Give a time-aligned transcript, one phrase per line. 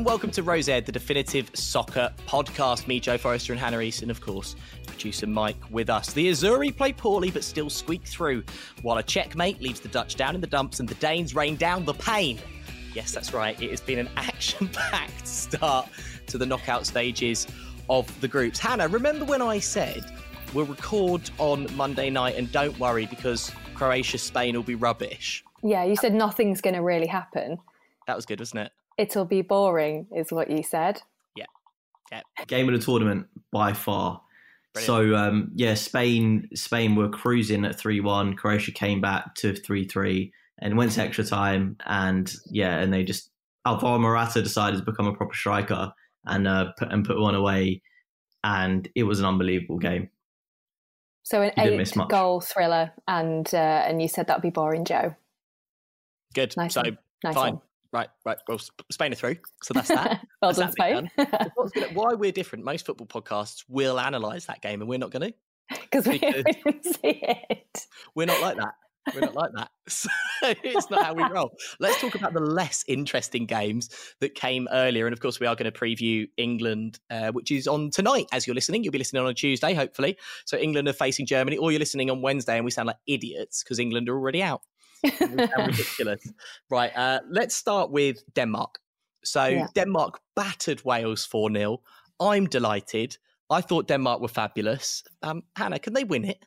[0.00, 2.86] and welcome to Row Z, the definitive soccer podcast.
[2.86, 6.14] Me, Joe Forrester, and Hannah Easton, of course, producer Mike with us.
[6.14, 8.42] The Azzurri play poorly but still squeak through,
[8.80, 11.84] while a checkmate leaves the Dutch down in the dumps and the Danes rain down
[11.84, 12.38] the pain.
[12.94, 13.60] Yes, that's right.
[13.60, 15.90] It has been an action packed start
[16.28, 17.46] to the knockout stages
[17.90, 18.58] of the groups.
[18.58, 20.02] Hannah, remember when I said
[20.54, 25.44] we'll record on Monday night and don't worry because Croatia Spain will be rubbish?
[25.62, 27.58] Yeah, you said nothing's going to really happen.
[28.06, 28.72] That was good, wasn't it?
[29.00, 31.00] It'll be boring, is what you said.
[31.34, 31.46] Yeah.
[32.12, 32.20] Yeah.
[32.46, 34.20] Game of the tournament by far.
[34.74, 34.86] Brilliant.
[34.86, 38.34] So um, yeah, Spain Spain were cruising at three one.
[38.34, 41.76] Croatia came back to three three and went to extra time.
[41.86, 43.30] And yeah, and they just
[43.66, 45.92] Alvaro Morata decided to become a proper striker
[46.26, 47.82] and uh, put and put one away.
[48.44, 50.10] And it was an unbelievable game.
[51.22, 52.06] So an You didn't miss much.
[52.06, 55.14] eight-goal thriller, and uh, and you said that'd be boring, Joe.
[56.34, 56.54] Good.
[56.56, 56.98] Nice so one.
[57.24, 57.52] Nice fine.
[57.54, 57.62] one.
[57.92, 58.38] Right, right.
[58.46, 58.60] Well,
[58.92, 60.20] Spain are through, so that's that.
[60.42, 61.94] well That's done, that Spain.
[61.94, 62.64] Why we're different?
[62.64, 65.34] Most football podcasts will analyse that game, and we're not going to.
[65.80, 67.86] Because we, Because- we didn't see it.
[68.14, 68.74] We're not like that.
[69.14, 69.70] We're not like that.
[69.90, 71.50] So it's not how we roll.
[71.80, 75.56] Let's talk about the less interesting games that came earlier, and of course, we are
[75.56, 78.26] going to preview England, uh, which is on tonight.
[78.32, 80.16] As you're listening, you'll be listening on a Tuesday, hopefully.
[80.46, 83.64] So England are facing Germany, or you're listening on Wednesday, and we sound like idiots
[83.64, 84.62] because England are already out.
[85.04, 86.32] Ridiculous.
[86.70, 86.92] Right.
[86.96, 88.78] Uh, let's start with Denmark.
[89.24, 89.66] So Yeah.
[89.74, 91.80] Denmark battered Wales 4 0.
[92.20, 93.16] I'm delighted.
[93.50, 95.02] I thought Denmark were fabulous.
[95.22, 96.44] Um, Hannah, can they win it?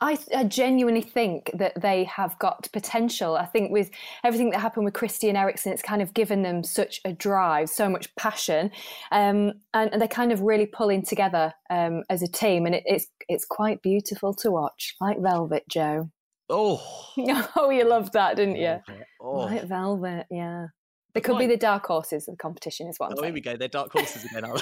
[0.00, 3.36] I, th- I genuinely think that they have got potential.
[3.36, 3.90] I think with
[4.24, 7.88] everything that happened with Christian Eriksen, it's kind of given them such a drive, so
[7.88, 8.70] much passion,
[9.12, 12.82] um, and, and they're kind of really pulling together um, as a team, and it,
[12.86, 16.10] it's it's quite beautiful to watch, like velvet, Joe.
[16.50, 16.82] Oh,
[17.56, 18.78] oh, you loved that, didn't you?
[19.20, 20.66] Oh, Like velvet, yeah.
[21.14, 23.40] They could be the dark horses of the competition, is what I'm Oh, here we
[23.40, 23.56] go.
[23.56, 24.44] They're dark horses again,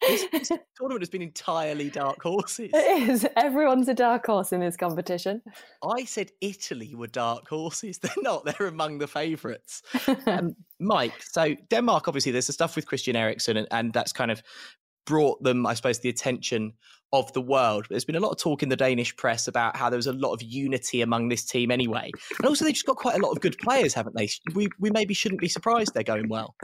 [0.00, 2.70] this, this tournament has been entirely dark horses.
[2.74, 3.26] It is.
[3.36, 5.42] Everyone's a dark horse in this competition.
[5.82, 7.98] I said Italy were dark horses.
[8.02, 8.44] They're not.
[8.44, 9.82] They're among the favourites.
[10.26, 14.30] Um, Mike, so Denmark, obviously, there's the stuff with Christian Eriksen, and, and that's kind
[14.30, 14.42] of
[15.06, 16.74] brought them, I suppose, the attention
[17.12, 17.84] of the world.
[17.84, 20.06] But there's been a lot of talk in the Danish press about how there was
[20.06, 22.10] a lot of unity among this team anyway.
[22.38, 24.28] And also, they've just got quite a lot of good players, haven't they?
[24.54, 26.54] We, we maybe shouldn't be surprised they're going well.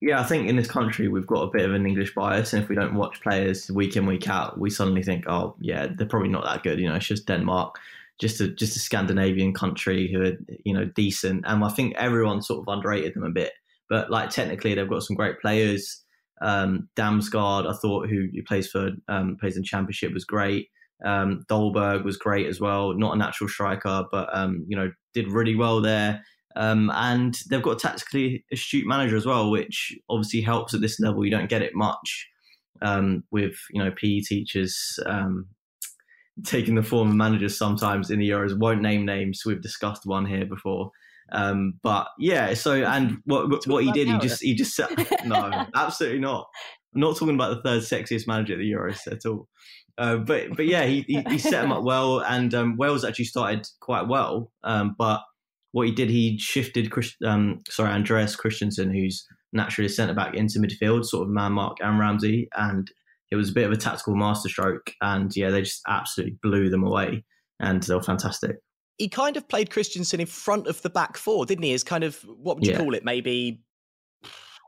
[0.00, 2.62] Yeah, I think in this country we've got a bit of an English bias, and
[2.62, 6.06] if we don't watch players week in week out, we suddenly think, oh yeah, they're
[6.06, 6.78] probably not that good.
[6.78, 7.78] You know, it's just Denmark,
[8.20, 10.32] just a just a Scandinavian country who are
[10.64, 13.52] you know decent, and I think everyone sort of underrated them a bit.
[13.88, 16.03] But like technically, they've got some great players.
[16.44, 20.68] Um, Damsgaard, I thought, who, plays for um, plays in Championship, was great.
[21.04, 22.92] Um, Dolberg was great as well.
[22.92, 26.22] Not a natural striker, but um, you know did really well there.
[26.56, 31.00] Um, and they've got a tactically astute manager as well, which obviously helps at this
[31.00, 31.24] level.
[31.24, 32.28] You don't get it much
[32.82, 34.98] um, with you know PE teachers
[36.44, 38.58] taking the form of managers sometimes in the Euros.
[38.58, 39.42] Won't name names.
[39.46, 40.90] We've discussed one here before.
[41.34, 44.90] Um, but yeah, so and what what, what he did, he just he just set,
[45.26, 46.46] no, absolutely not.
[46.94, 49.48] I'm not talking about the third sexiest manager at the Euros at all.
[49.98, 53.24] Uh, but but yeah, he, he he set him up well, and um, Wales actually
[53.26, 54.52] started quite well.
[54.62, 55.22] Um, but
[55.72, 60.34] what he did, he shifted Chris, um, sorry Andreas Christensen, who's naturally a centre back,
[60.34, 62.88] into midfield, sort of man mark and Ramsey, and
[63.32, 64.92] it was a bit of a tactical masterstroke.
[65.00, 67.24] And yeah, they just absolutely blew them away,
[67.58, 68.56] and they were fantastic.
[68.98, 71.72] He kind of played Christensen in front of the back four, didn't he?
[71.74, 72.78] As kind of what would you Yeah.
[72.78, 73.04] call it?
[73.04, 73.60] Maybe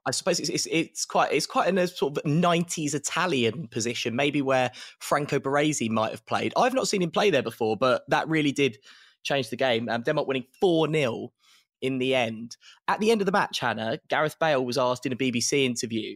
[0.09, 4.15] I suppose it's, it's it's quite it's quite in a sort of '90s Italian position,
[4.15, 4.71] maybe where
[5.01, 6.53] Franco Baresi might have played.
[6.57, 8.79] I've not seen him play there before, but that really did
[9.25, 9.89] change the game.
[9.89, 11.33] Um, Denmark winning four 0
[11.83, 12.57] in the end.
[12.87, 16.15] At the end of the match, Hannah Gareth Bale was asked in a BBC interview,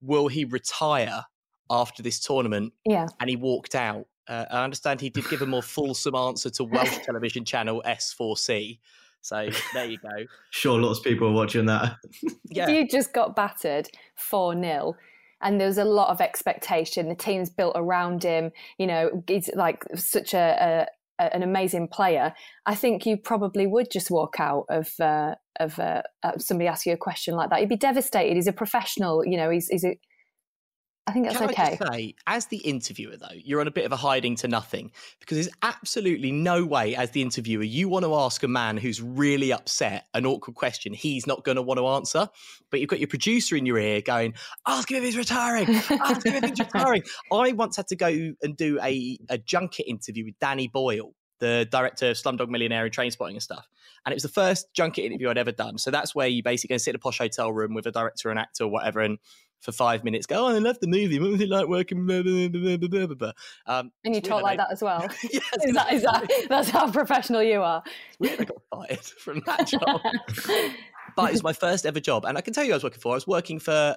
[0.00, 1.22] "Will he retire
[1.70, 3.06] after this tournament?" Yeah.
[3.20, 4.06] and he walked out.
[4.28, 8.78] Uh, I understand he did give a more fulsome answer to Welsh television channel S4C.
[9.20, 10.26] So there you go.
[10.50, 11.96] Sure, lots of people are watching that.
[12.50, 14.94] Yeah, You just got battered 4 0.
[15.42, 17.08] And there was a lot of expectation.
[17.08, 18.50] The team's built around him.
[18.78, 20.86] You know, he's like such a,
[21.18, 22.32] a an amazing player.
[22.66, 26.92] I think you probably would just walk out of uh, of uh, uh, somebody asking
[26.92, 27.60] you a question like that.
[27.60, 28.36] You'd be devastated.
[28.36, 29.24] He's a professional.
[29.24, 29.98] You know, he's he's a.
[31.08, 31.78] I think that's Can okay.
[31.80, 34.92] I say, as the interviewer, though, you're on a bit of a hiding to nothing
[35.18, 39.00] because there's absolutely no way, as the interviewer, you want to ask a man who's
[39.00, 42.28] really upset an awkward question he's not going to want to answer.
[42.70, 44.34] But you've got your producer in your ear going,
[44.66, 47.02] ask him if he's retiring, ask him if he's retiring.
[47.32, 48.06] I once had to go
[48.42, 51.14] and do a, a junket interview with Danny Boyle.
[51.40, 53.66] the director of Slumdog Millionaire and Trainspotting and stuff.
[54.04, 55.78] And it was the first junket interview I'd ever done.
[55.78, 57.92] So that's where you basically go and sit in a posh hotel room with a
[57.92, 59.18] director, an actor, or whatever, and
[59.60, 61.18] for five minutes go, oh, I love the movie.
[61.18, 62.06] What was it like working?
[62.06, 63.32] Blah, blah, blah,
[63.66, 65.06] Um, and you talk like that as well.
[65.30, 67.82] yes, is that, is that, that's how professional you are.
[68.08, 70.00] It's weird I got fired from that job.
[71.16, 72.24] but it was my first ever job.
[72.24, 73.12] And I can tell you I was working for.
[73.12, 73.96] I was working for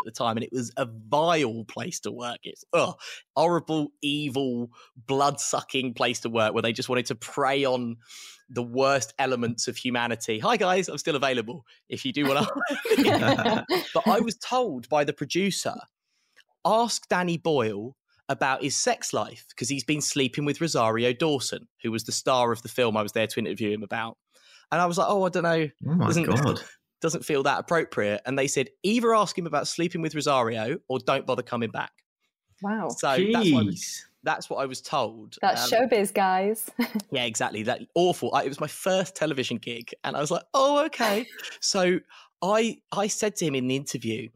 [0.00, 2.38] at the time, and it was a vile place to work.
[2.42, 2.94] It's oh,
[3.36, 4.70] horrible, evil,
[5.06, 7.96] blood sucking place to work where they just wanted to prey on
[8.48, 10.38] the worst elements of humanity.
[10.38, 13.64] Hi guys, I'm still available if you do want to.
[13.94, 15.74] but I was told by the producer,
[16.64, 17.94] ask Danny Boyle
[18.30, 22.52] about his sex life because he's been sleeping with Rosario Dawson, who was the star
[22.52, 24.16] of the film I was there to interview him about.
[24.70, 25.68] And I was like, oh, I don't know.
[25.86, 26.62] Oh my god
[27.00, 28.20] doesn't feel that appropriate.
[28.26, 31.92] And they said either ask him about sleeping with Rosario or don't bother coming back.
[32.62, 32.88] Wow.
[32.88, 35.36] So that's what, was, that's what, I was told.
[35.40, 36.70] That's um, showbiz, guys.
[37.10, 37.62] yeah, exactly.
[37.62, 38.34] That awful.
[38.34, 41.26] I, it was my first television gig, and I was like, oh, okay.
[41.60, 42.00] so
[42.42, 44.28] I I said to him in the interview,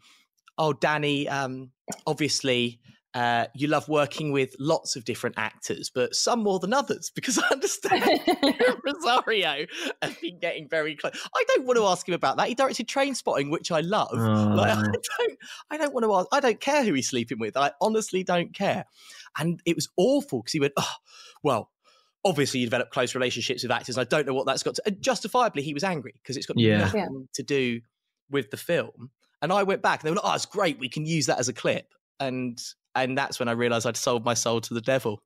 [0.59, 1.71] oh, Danny, um,
[2.07, 2.81] obviously
[3.15, 7.39] uh, you love working with lots of different actors, but some more than others, because
[7.39, 8.03] I understand
[8.85, 9.67] Rosario
[10.01, 11.13] has been getting very close.
[11.35, 12.49] I don't want to ask him about that.
[12.49, 14.09] He directed Trainspotting, which I love.
[14.13, 14.55] Oh.
[14.55, 14.83] Like, I
[15.19, 15.39] don't,
[15.71, 16.29] I don't want to ask.
[16.33, 17.57] I don't care who he's sleeping with.
[17.57, 18.87] I honestly don't care.
[19.39, 20.95] And it was awful because he went, oh,
[21.43, 21.71] well,
[22.25, 23.99] obviously you develop close relationships with actors.
[23.99, 24.91] I don't know what that's got to.
[24.91, 26.79] justifiably, he was angry because it's got yeah.
[26.79, 27.81] nothing to do
[28.31, 29.11] with the film.
[29.43, 30.79] And I went back and they were like, "Oh, it's great.
[30.79, 32.63] We can use that as a clip." And
[32.95, 35.23] and that's when I realized I'd sold my soul to the devil.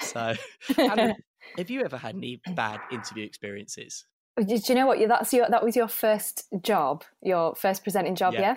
[0.00, 0.34] So,
[0.78, 1.12] um,
[1.56, 4.04] have you ever had any bad interview experiences?
[4.36, 4.98] Did you know what?
[5.06, 8.40] That's your that was your first job, your first presenting job, yeah?
[8.40, 8.56] yeah?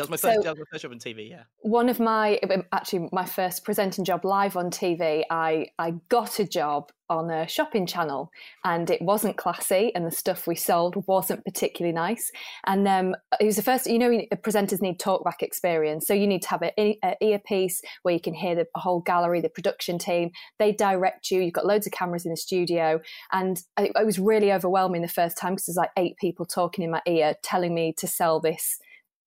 [0.00, 1.28] That was my first, so, that was my first job on TV.
[1.28, 1.42] Yeah.
[1.58, 2.40] One of my
[2.72, 5.24] actually my first presenting job live on TV.
[5.30, 8.30] I I got a job on a shopping channel,
[8.64, 12.32] and it wasn't classy, and the stuff we sold wasn't particularly nice.
[12.64, 13.86] And um, it was the first.
[13.86, 18.20] You know, presenters need talkback experience, so you need to have an earpiece where you
[18.20, 20.30] can hear the whole gallery, the production team.
[20.58, 21.42] They direct you.
[21.42, 23.02] You've got loads of cameras in the studio,
[23.32, 26.84] and it, it was really overwhelming the first time because there's like eight people talking
[26.84, 28.78] in my ear, telling me to sell this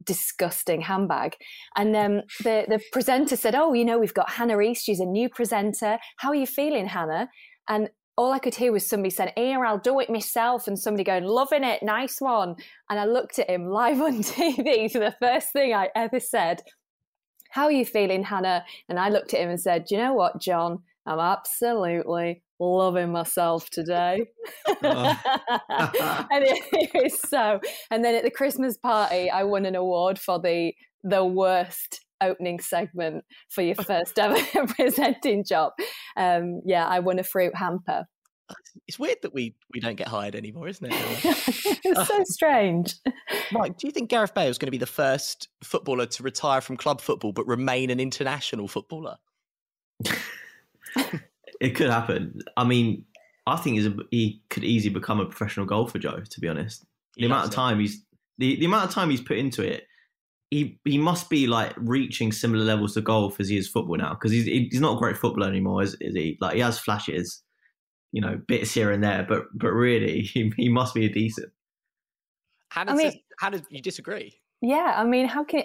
[0.06, 1.36] disgusting handbag.
[1.76, 4.86] And um, the the presenter said, "Oh, you know, we've got Hannah East.
[4.86, 6.00] She's a new presenter.
[6.18, 7.30] How are you feeling, Hannah?"
[7.68, 11.04] And all I could hear was somebody saying, "Here, I'll do it myself," and somebody
[11.04, 12.56] going, "Loving it, nice one."
[12.90, 16.62] And I looked at him live on TV for the first thing I ever said.
[17.54, 18.66] How are you feeling, Hannah?
[18.90, 20.80] And I looked at him and said, you know what, John?
[21.06, 24.26] I'm absolutely loving myself today.
[24.84, 25.20] Oh.
[26.32, 27.60] and it, it so.
[27.92, 30.74] And then at the Christmas party, I won an award for the
[31.04, 34.38] the worst opening segment for your first ever
[34.68, 35.74] presenting job.
[36.16, 38.06] Um, yeah, I won a fruit hamper.
[38.88, 40.94] It's weird that we we don't get hired anymore, isn't it?
[41.84, 42.96] it's so strange.
[43.52, 46.62] Mike, do you think Gareth Bale is going to be the first footballer to retire
[46.62, 49.18] from club football but remain an international footballer?
[51.64, 52.40] It could happen.
[52.58, 53.06] I mean,
[53.48, 56.20] I think a, he could easily become a professional golfer, Joe.
[56.20, 58.04] To be honest, the amount of time he's
[58.38, 59.88] the, the amount of time he's put into it,
[60.52, 64.14] he he must be like reaching similar levels to golf as he is football now
[64.14, 66.38] because he's he's not a great footballer anymore, is, is he?
[66.42, 67.42] Like he has flashes,
[68.12, 71.50] you know, bits here and there, but but really he, he must be a decent.
[72.70, 74.36] How does I mean, how does you disagree?
[74.62, 75.64] Yeah, I mean, how can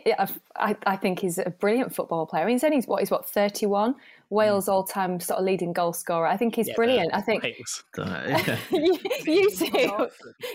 [0.56, 0.76] I?
[0.84, 2.42] I think he's a brilliant football player.
[2.42, 3.94] I mean, he's only what he's what thirty one.
[4.30, 4.72] Wales mm.
[4.72, 6.26] all time sort of leading goal scorer.
[6.26, 7.14] I think he's yeah, brilliant.
[7.14, 7.44] I think
[8.70, 10.08] you, you two,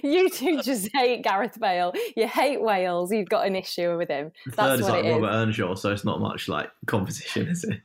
[0.03, 1.93] you two just hate Gareth Bale.
[2.15, 3.11] You hate Wales.
[3.11, 4.31] You've got an issue with him.
[4.45, 7.81] The That's third is like Robert Earnshaw, so it's not much like competition, is it?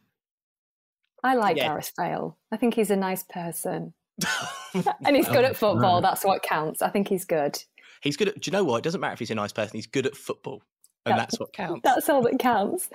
[1.25, 1.69] I like yeah.
[1.69, 2.37] Gareth Bale.
[2.53, 3.95] I think he's a nice person,
[5.05, 6.01] and he's good at football.
[6.01, 6.83] That's what counts.
[6.83, 7.63] I think he's good.
[8.03, 8.41] He's good at.
[8.41, 8.79] Do you know what?
[8.79, 9.77] It doesn't matter if he's a nice person.
[9.77, 10.63] He's good at football,
[11.07, 11.81] and that's, that's what counts.
[11.83, 12.89] That's all that counts.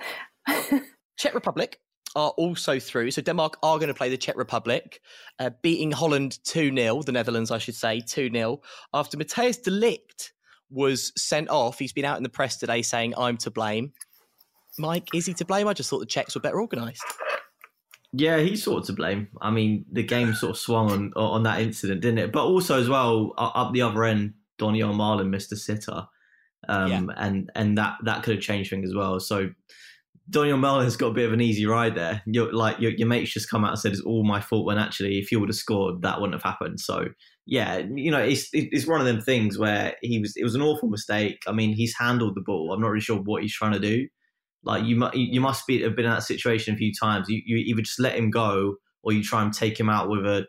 [1.16, 1.80] Czech Republic
[2.14, 3.10] are also through.
[3.10, 5.00] So Denmark are going to play the Czech Republic,
[5.38, 8.60] uh, beating Holland 2 0, the Netherlands, I should say, 2 0,
[8.92, 10.32] after Matthijs de Ligt
[10.70, 11.78] was sent off.
[11.78, 13.92] He's been out in the press today saying, I'm to blame.
[14.78, 15.68] Mike, is he to blame?
[15.68, 17.04] I just thought the Czechs were better organised.
[18.12, 19.28] Yeah, he's sort of to blame.
[19.40, 22.32] I mean, the game sort of swung on on that incident, didn't it?
[22.32, 26.06] But also as well, up the other end, Donyell Malen missed a sitter,
[26.68, 27.02] um, yeah.
[27.16, 29.18] and and that that could have changed things as well.
[29.18, 29.50] So
[30.30, 32.22] Donyell Malen's got a bit of an easy ride there.
[32.26, 34.78] You're, like your, your mates just come out and said it's all my fault when
[34.78, 36.80] actually if you would have scored that wouldn't have happened.
[36.80, 37.08] So
[37.46, 40.62] yeah, you know it's it's one of them things where he was it was an
[40.62, 41.42] awful mistake.
[41.46, 42.72] I mean he's handled the ball.
[42.72, 44.08] I'm not really sure what he's trying to do.
[44.62, 47.28] Like you you must be have been in that situation a few times.
[47.28, 50.24] You you either just let him go or you try and take him out with
[50.24, 50.46] a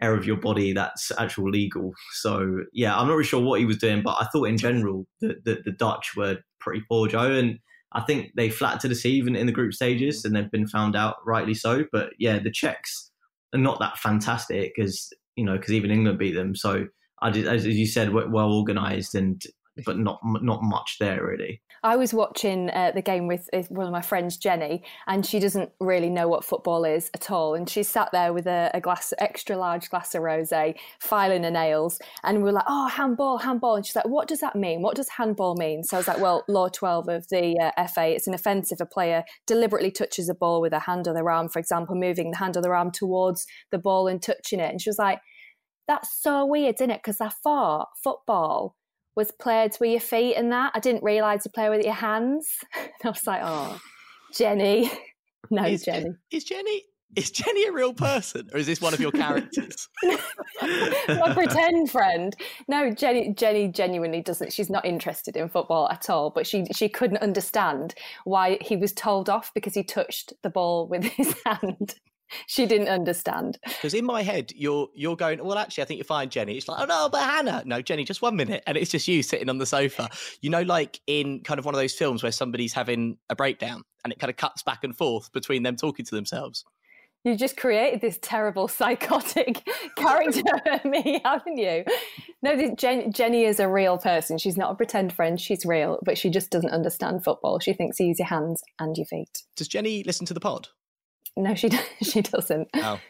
[0.00, 1.92] area of your body that's actual legal.
[2.12, 5.06] So yeah, I'm not really sure what he was doing, but I thought in general
[5.20, 7.58] that the, the, Dutch were pretty poor, Joe, and
[7.92, 10.94] I think they flat to deceive in, in the group stages, and they've been found
[10.94, 11.84] out rightly so.
[11.90, 13.10] But yeah, the Czechs
[13.54, 16.54] are not that fantastic because, you know because even England beat them.
[16.54, 16.86] So
[17.22, 19.42] I did, as you said, well organised and
[19.84, 21.62] but not not much there really.
[21.82, 25.38] I was watching uh, the game with, with, one of my friends, Jenny, and she
[25.38, 27.54] doesn't really know what football is at all.
[27.54, 31.50] And she sat there with a, a glass, extra large glass of rosé, filing her
[31.50, 34.82] nails, and we were like, "Oh, handball, handball!" And she's like, "What does that mean?
[34.82, 38.08] What does handball mean?" So I was like, "Well, law twelve of the uh, FA,
[38.08, 41.30] it's an offence if a player deliberately touches a ball with a hand or their
[41.30, 44.70] arm, for example, moving the hand or their arm towards the ball and touching it."
[44.70, 45.20] And she was like,
[45.86, 47.00] "That's so weird, isn't it?
[47.02, 48.77] Because I thought football."
[49.18, 50.70] Was played with your feet and that.
[50.76, 52.48] I didn't realise you play with your hands.
[52.76, 53.80] And I was like, oh, oh.
[54.32, 54.90] Jenny.
[55.50, 56.10] No, is, Jenny.
[56.30, 56.82] Is Jenny
[57.16, 59.88] is Jenny a real person or is this one of your characters?
[60.02, 62.36] My pretend friend.
[62.66, 66.90] No, Jenny Jenny genuinely doesn't she's not interested in football at all, but she she
[66.90, 67.94] couldn't understand
[68.24, 71.94] why he was told off because he touched the ball with his hand
[72.46, 73.58] she didn't understand.
[73.64, 76.56] Because in my head, you're you're going, well, actually, I think you're fine, Jenny.
[76.56, 79.22] It's like, oh no, but Hannah, no, Jenny, just one minute, and it's just you
[79.22, 80.08] sitting on the sofa.
[80.40, 83.82] You know, like in kind of one of those films where somebody's having a breakdown,
[84.04, 86.64] and it kind of cuts back and forth between them talking to themselves.
[87.24, 91.84] You just created this terrible psychotic character for me, haven't you?
[92.42, 94.38] No, Jen, Jenny is a real person.
[94.38, 95.40] She's not a pretend friend.
[95.40, 97.58] She's real, but she just doesn't understand football.
[97.58, 99.42] She thinks you use your hands and your feet.
[99.56, 100.68] Does Jenny listen to the pod?
[101.38, 101.70] No, she
[102.02, 102.68] she doesn't.
[102.74, 103.00] Oh.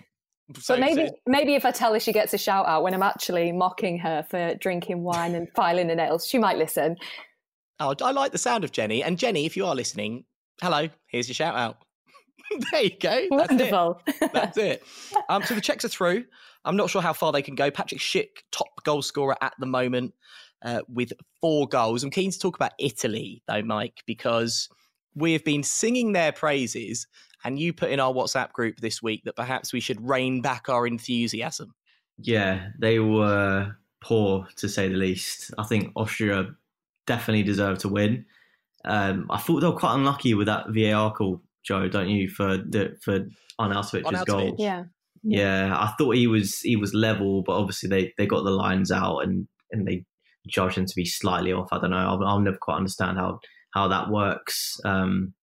[0.60, 1.14] So, but maybe so...
[1.26, 4.22] maybe if I tell her she gets a shout out when I'm actually mocking her
[4.22, 6.96] for drinking wine and filing her nails, she might listen.
[7.80, 9.02] Oh, I like the sound of Jenny.
[9.02, 10.24] And Jenny, if you are listening,
[10.60, 11.78] hello, here's your shout out.
[12.72, 13.26] there you go.
[13.30, 14.02] That's Wonderful.
[14.06, 14.32] It.
[14.32, 14.82] That's it.
[15.28, 16.24] Um, so the Czechs are through.
[16.64, 17.70] I'm not sure how far they can go.
[17.70, 20.14] Patrick Schick, top goal scorer at the moment,
[20.64, 22.02] uh, with four goals.
[22.02, 24.70] I'm keen to talk about Italy, though, Mike, because
[25.14, 27.06] we have been singing their praises
[27.44, 30.68] and you put in our WhatsApp group this week that perhaps we should rein back
[30.68, 31.74] our enthusiasm.
[32.18, 35.52] Yeah, they were poor to say the least.
[35.58, 36.48] I think Austria
[37.06, 38.26] definitely deserved to win.
[38.84, 42.56] Um, I thought they were quite unlucky with that VAR call, Joe, don't you, for
[42.56, 43.26] the for
[43.60, 44.56] Arnautovic's goal?
[44.58, 44.84] Yeah.
[45.24, 48.92] Yeah, I thought he was he was level, but obviously they, they got the lines
[48.92, 50.04] out and, and they
[50.46, 51.68] judged him to be slightly off.
[51.72, 51.96] I don't know.
[51.96, 53.40] I'll, I'll never quite understand how
[53.72, 54.80] how that works.
[54.84, 55.34] Um,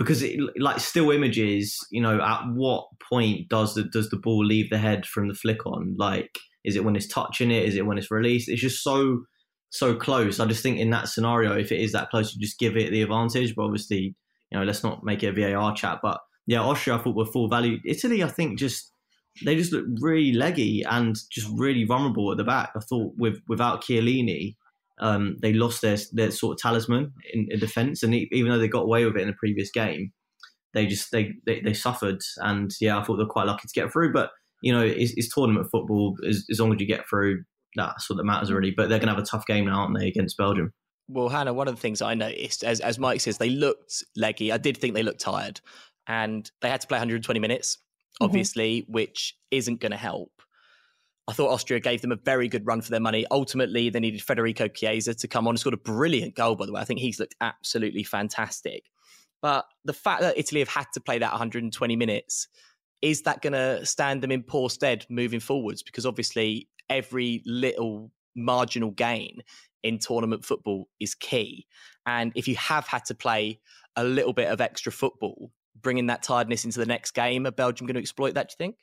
[0.00, 4.42] because it, like still images, you know, at what point does the does the ball
[4.42, 5.94] leave the head from the flick on?
[5.98, 7.66] Like, is it when it's touching it?
[7.66, 8.48] Is it when it's released?
[8.48, 9.24] It's just so
[9.68, 10.40] so close.
[10.40, 12.90] I just think in that scenario, if it is that close, you just give it
[12.90, 13.54] the advantage.
[13.54, 14.16] But obviously,
[14.50, 15.98] you know, let's not make it a VAR chat.
[16.02, 17.76] But yeah, Austria, I thought were full value.
[17.84, 18.94] Italy, I think, just
[19.44, 22.70] they just look really leggy and just really vulnerable at the back.
[22.74, 24.56] I thought with without Chiellini,
[25.00, 28.68] um, they lost their their sort of talisman in, in defence, and even though they
[28.68, 30.12] got away with it in the previous game,
[30.74, 32.20] they just they they, they suffered.
[32.38, 34.12] And yeah, I thought they're quite lucky to get through.
[34.12, 34.30] But
[34.62, 36.16] you know, it's, it's tournament football.
[36.28, 37.42] As, as long as you get through,
[37.74, 38.72] that's what that matters really.
[38.76, 40.72] But they're going to have a tough game now, aren't they, against Belgium?
[41.08, 44.52] Well, Hannah, one of the things I noticed, as as Mike says, they looked leggy.
[44.52, 45.60] I did think they looked tired,
[46.06, 48.24] and they had to play 120 minutes, mm-hmm.
[48.24, 48.92] obviously, mm-hmm.
[48.92, 50.30] which isn't going to help.
[51.30, 53.24] I thought Austria gave them a very good run for their money.
[53.30, 56.72] Ultimately, they needed Federico Chiesa to come on and scored a brilliant goal, by the
[56.72, 56.80] way.
[56.80, 58.82] I think he's looked absolutely fantastic.
[59.40, 62.48] But the fact that Italy have had to play that 120 minutes,
[63.00, 65.84] is that going to stand them in poor stead moving forwards?
[65.84, 69.40] Because obviously, every little marginal gain
[69.84, 71.64] in tournament football is key.
[72.06, 73.60] And if you have had to play
[73.94, 77.86] a little bit of extra football, bringing that tiredness into the next game, are Belgium
[77.86, 78.76] going to exploit that, do you think?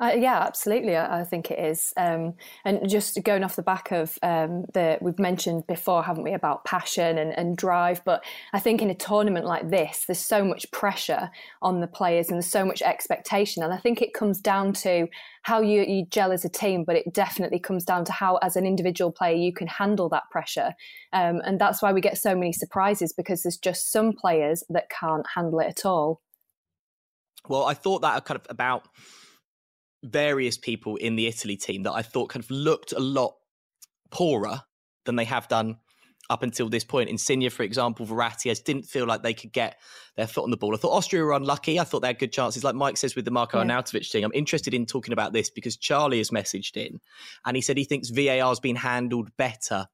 [0.00, 0.96] Uh, yeah, absolutely.
[0.96, 1.92] I, I, think it is.
[1.96, 2.34] Um,
[2.64, 6.64] and just going off the back of um, the, we've mentioned before, haven't we, about
[6.64, 8.04] passion and, and, drive.
[8.04, 11.30] But I think in a tournament like this, there's so much pressure
[11.62, 13.62] on the players and there's so much expectation.
[13.62, 15.06] And I think it comes down to
[15.42, 18.56] how you, you gel as a team, but it definitely comes down to how, as
[18.56, 20.74] an individual player, you can handle that pressure.
[21.12, 24.90] Um, and that's why we get so many surprises because there's just some players that
[24.90, 26.20] can't handle it at all.
[27.46, 28.88] Well, I thought that kind of about
[30.04, 33.34] various people in the Italy team that I thought kind of looked a lot
[34.10, 34.62] poorer
[35.04, 35.78] than they have done
[36.30, 37.10] up until this point.
[37.10, 39.78] Insigne, for example, Verratti, I didn't feel like they could get
[40.16, 40.74] their foot on the ball.
[40.74, 41.78] I thought Austria were unlucky.
[41.78, 42.64] I thought they had good chances.
[42.64, 43.64] Like Mike says with the Marco yeah.
[43.64, 47.00] Arnautovic thing, I'm interested in talking about this because Charlie has messaged in
[47.44, 49.86] and he said he thinks VAR has been handled better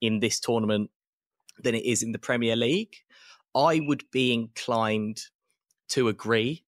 [0.00, 0.90] in this tournament
[1.60, 2.96] than it is in the Premier League.
[3.54, 5.22] I would be inclined
[5.90, 6.64] to agree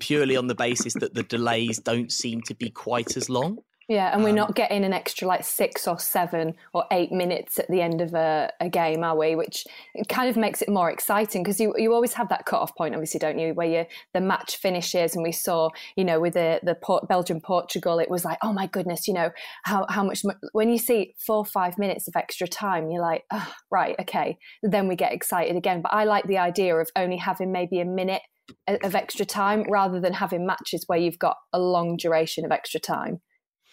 [0.00, 3.58] purely on the basis that the delays don't seem to be quite as long.
[3.86, 7.58] Yeah, and we're Um, not getting an extra like six or seven or eight minutes
[7.58, 9.36] at the end of a, a game, are we?
[9.36, 9.66] Which
[10.08, 12.94] kind of makes it more exciting because you, you always have that cut off point,
[12.94, 13.52] obviously, don't you?
[13.52, 17.42] Where you, the match finishes, and we saw, you know, with the the Port, Belgium
[17.42, 19.30] Portugal, it was like, oh my goodness, you know,
[19.64, 23.24] how how much when you see four or five minutes of extra time, you're like,
[23.34, 25.82] oh, right, okay, then we get excited again.
[25.82, 28.22] But I like the idea of only having maybe a minute
[28.68, 32.80] of extra time rather than having matches where you've got a long duration of extra
[32.80, 33.20] time.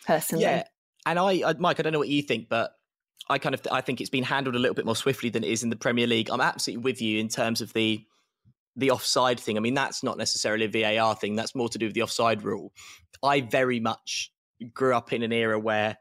[0.05, 0.63] Personally, Yeah,
[1.05, 2.71] and I, I, Mike, I don't know what you think, but
[3.29, 5.49] I kind of I think it's been handled a little bit more swiftly than it
[5.49, 6.29] is in the Premier League.
[6.29, 8.03] I'm absolutely with you in terms of the
[8.75, 9.57] the offside thing.
[9.57, 11.35] I mean, that's not necessarily a VAR thing.
[11.35, 12.71] That's more to do with the offside rule.
[13.21, 14.31] I very much
[14.73, 15.97] grew up in an era where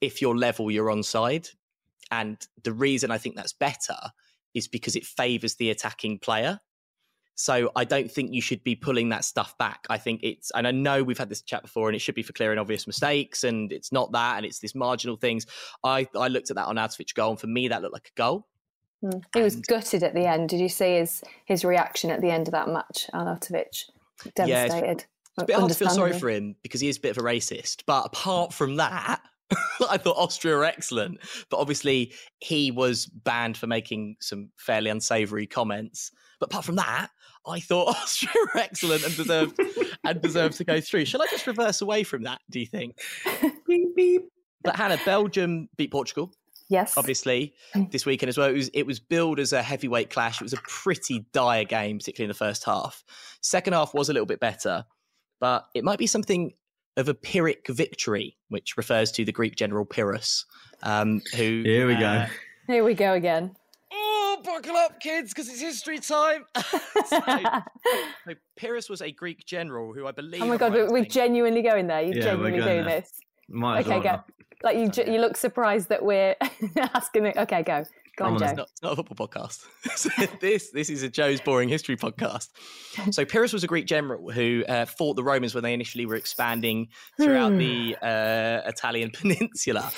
[0.00, 1.48] if you're level, you're onside,
[2.10, 3.96] and the reason I think that's better
[4.54, 6.60] is because it favours the attacking player.
[7.40, 9.86] So I don't think you should be pulling that stuff back.
[9.88, 12.22] I think it's, and I know we've had this chat before, and it should be
[12.22, 15.46] for clear and obvious mistakes, and it's not that, and it's this marginal things.
[15.82, 18.18] I I looked at that on Arnautovic goal, and for me that looked like a
[18.18, 18.46] goal.
[19.02, 19.22] Mm.
[19.32, 20.50] He was gutted at the end.
[20.50, 23.84] Did you see his his reaction at the end of that match, Arnautovic?
[24.34, 25.06] Devastated.
[25.38, 27.24] It's a bit hard to feel sorry for him because he is a bit of
[27.24, 27.84] a racist.
[27.86, 29.22] But apart from that,
[29.88, 31.20] I thought Austria were excellent.
[31.48, 36.12] But obviously, he was banned for making some fairly unsavoury comments.
[36.38, 37.10] But apart from that,
[37.46, 39.58] I thought Austria were excellent and deserved
[40.04, 41.04] and deserved to go through.
[41.04, 42.40] Shall I just reverse away from that?
[42.50, 42.98] Do you think?
[43.66, 44.22] beep, beep.
[44.62, 46.32] But Hannah, Belgium beat Portugal
[46.70, 46.96] Yes.
[46.96, 47.52] obviously
[47.90, 48.48] this weekend as well.
[48.48, 50.40] It was it was billed as a heavyweight clash.
[50.40, 53.02] It was a pretty dire game, particularly in the first half.
[53.42, 54.84] Second half was a little bit better,
[55.40, 56.52] but it might be something
[56.96, 60.44] of a Pyrrhic victory, which refers to the Greek general Pyrrhus,
[60.84, 62.26] um, who Here we uh, go.
[62.68, 63.56] Here we go again.
[64.48, 66.44] Oh, buckle up, kids, because it's history time.
[67.06, 70.42] so, so Pyrrhus was a Greek general who I believe.
[70.42, 72.02] Oh my god, we're, we're genuinely going there.
[72.02, 73.00] You're Yeah, genuinely doing there.
[73.00, 73.10] this.
[73.48, 74.08] Might Okay, well go.
[74.10, 74.24] now.
[74.62, 76.36] Like you, ju- you look surprised that we're
[76.94, 77.26] asking.
[77.26, 77.36] It.
[77.36, 77.84] Okay, go.
[78.20, 78.52] Go on, Joe.
[78.52, 79.64] Not, it's not a football podcast.
[80.40, 82.48] This this is a Joe's boring history podcast.
[83.12, 86.16] So Pyrrhus was a Greek general who uh, fought the Romans when they initially were
[86.16, 87.58] expanding throughout Hmm.
[87.58, 89.90] the uh, Italian peninsula,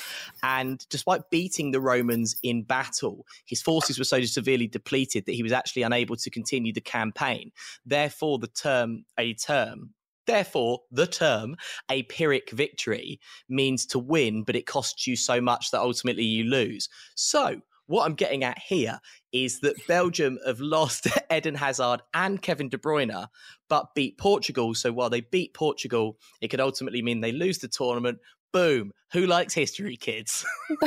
[0.43, 5.43] and despite beating the Romans in battle, his forces were so severely depleted that he
[5.43, 7.51] was actually unable to continue the campaign.
[7.85, 9.95] Therefore, the term a term.
[10.27, 11.57] Therefore, the term
[11.91, 16.45] a Pyrrhic victory means to win, but it costs you so much that ultimately you
[16.45, 16.89] lose.
[17.17, 17.61] So,
[17.93, 18.99] what I'm getting at here
[19.33, 23.27] is that Belgium have lost Eden Hazard and Kevin De Bruyne,
[23.69, 24.75] but beat Portugal.
[24.75, 28.19] So while they beat Portugal, it could ultimately mean they lose the tournament.
[28.51, 28.93] Boom!
[29.13, 30.43] Who likes history, kids?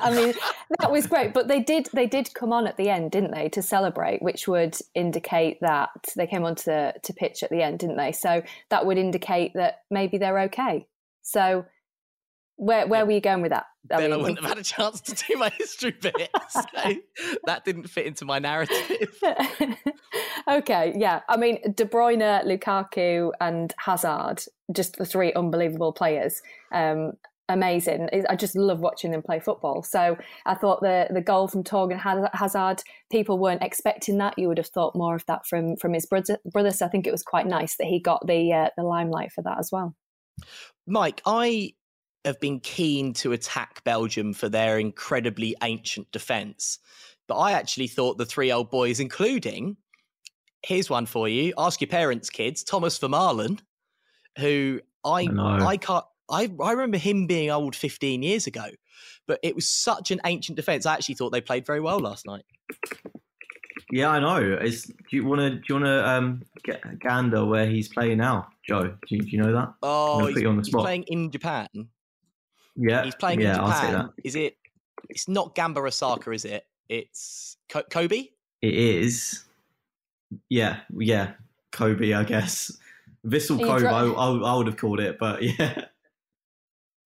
[0.00, 0.34] I mean,
[0.78, 3.48] that was great, but they did they did come on at the end, didn't they,
[3.48, 7.96] to celebrate, which would indicate that they came onto to pitch at the end, didn't
[7.96, 8.12] they?
[8.12, 10.86] So that would indicate that maybe they're okay.
[11.22, 11.64] So
[12.56, 13.64] where where were you going with that?
[13.92, 16.30] I then I wouldn't have had a chance to do my history bit.
[16.50, 16.62] So
[17.46, 19.20] that didn't fit into my narrative.
[20.48, 21.20] okay, yeah.
[21.28, 26.40] I mean, De Bruyne, Lukaku, and Hazard, just the three unbelievable players.
[26.72, 27.12] Um,
[27.48, 28.08] amazing.
[28.28, 29.82] I just love watching them play football.
[29.82, 31.98] So I thought the the goal from Torgan
[32.32, 34.38] Hazard, people weren't expecting that.
[34.38, 36.38] You would have thought more of that from from his brother.
[36.52, 36.70] brother.
[36.70, 39.42] So I think it was quite nice that he got the uh, the limelight for
[39.42, 39.94] that as well.
[40.86, 41.74] Mike, I
[42.24, 46.78] have been keen to attack Belgium for their incredibly ancient defence,
[47.28, 49.76] but I actually thought the three old boys, including
[50.64, 52.62] here's one for you: ask your parents, kids.
[52.62, 53.60] Thomas Vermaelen,
[54.38, 55.66] who I I.
[55.66, 56.04] I can't.
[56.30, 58.64] I, I remember him being old 15 years ago,
[59.26, 60.86] but it was such an ancient defence.
[60.86, 62.44] I actually thought they played very well last night.
[63.90, 64.58] Yeah, I know.
[64.60, 68.18] Is do you want to do you want to um get gander where he's playing
[68.18, 68.96] now, Joe?
[69.06, 69.74] Do you, do you know that?
[69.82, 71.68] Oh, he's, you on the he's playing in Japan.
[72.76, 73.92] Yeah, He's playing yeah, in I'll say Japan.
[74.16, 74.24] that.
[74.24, 74.56] Is it?
[75.08, 76.66] It's not Gamba Osaka, is it?
[76.88, 78.26] It's Ko- Kobe.
[78.62, 79.44] It is.
[80.48, 81.32] Yeah, yeah,
[81.72, 82.76] Kobe, I guess.
[83.26, 85.84] Vissel Are Kobe, dro- I, I, I would have called it, but yeah,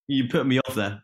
[0.06, 1.02] you put me off there.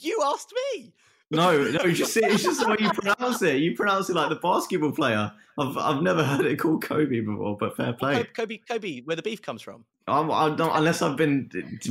[0.00, 0.92] You asked me.
[1.30, 3.56] No, no, it's just it's just the way you pronounce it.
[3.56, 5.32] You pronounce it like the basketball player.
[5.58, 8.24] I've I've never heard it called Kobe before, but fair play.
[8.24, 9.84] Kobe, Kobe, Kobe, where the beef comes from.
[10.06, 11.48] I'm, I don't unless I've been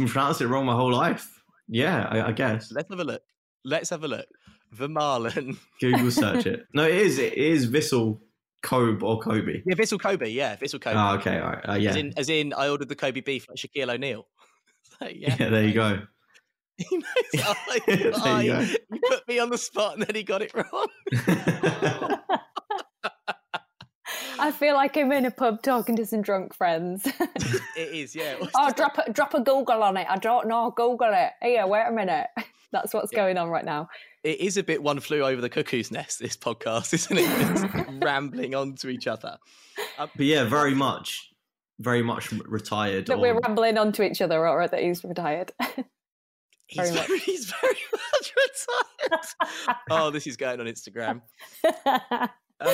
[0.08, 1.42] pronounced it wrong my whole life.
[1.67, 2.71] Yeah, I, I guess.
[2.71, 3.21] Let's have a look.
[3.65, 4.26] Let's have a look.
[4.78, 5.58] The Marlin.
[5.82, 6.65] Google search it.
[6.73, 7.19] No, it is.
[7.19, 8.19] It is Vissel
[8.63, 9.62] Kobe or Kobe.
[9.65, 10.30] Yeah, Vissel Kobe.
[10.30, 10.95] Yeah, Vissel Kobe.
[10.97, 11.69] Oh, okay, all right.
[11.69, 11.89] Uh, yeah.
[11.91, 14.28] As in, as in, I ordered the Kobe beef like Shaquille O'Neal.
[14.99, 16.02] So, yeah, yeah, there you go.
[16.78, 17.45] He knows.
[17.45, 17.56] Oh,
[17.88, 18.71] There you I- go.
[18.91, 20.88] you put me on the spot and then he got it wrong.
[24.39, 27.05] I feel like I'm in a pub talking to some drunk friends.
[27.77, 28.35] it is, yeah.
[28.55, 30.07] oh, drop a, drop a Google on it.
[30.09, 30.71] I don't know.
[30.71, 31.31] Google it.
[31.41, 32.27] Here, wait a minute.
[32.71, 33.19] That's what's yeah.
[33.19, 33.87] going on right now.
[34.23, 37.25] It is a bit one flew over the cuckoo's nest, this podcast, isn't it?
[37.27, 39.37] It's rambling onto each other.
[39.99, 41.29] Um, but yeah, very much,
[41.79, 43.05] very much retired.
[43.07, 43.21] That on...
[43.21, 45.51] we're rambling onto each other or that he's retired.
[46.65, 49.77] He's very, very, he's very much retired.
[49.91, 51.21] oh, this is going on Instagram.
[52.59, 52.69] Um,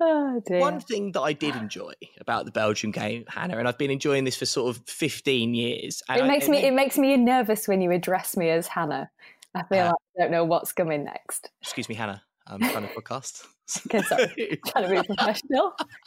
[0.00, 3.90] oh, one thing that I did enjoy about the Belgian game, Hannah, and I've been
[3.90, 6.02] enjoying this for sort of fifteen years.
[6.08, 9.10] it makes I, me it makes me nervous when you address me as Hannah.
[9.54, 11.50] I feel uh, like I don't know what's coming next.
[11.62, 12.22] Excuse me, Hannah.
[12.46, 13.44] I'm trying to podcast.
[13.86, 14.32] okay, sorry.
[14.52, 15.72] I'm trying to be professional.